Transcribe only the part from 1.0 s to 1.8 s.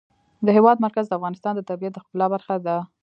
د افغانستان د